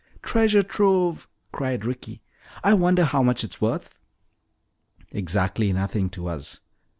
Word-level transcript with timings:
"Treasure 0.23 0.63
trove!" 0.63 1.27
cried 1.51 1.85
Ricky. 1.85 2.23
"I 2.63 2.73
wonder 2.73 3.03
how 3.03 3.21
much 3.21 3.43
it's 3.43 3.61
worth?" 3.61 3.93
"Exactly 5.11 5.71
nothing 5.73 6.09
to 6.09 6.27
us." 6.27 6.59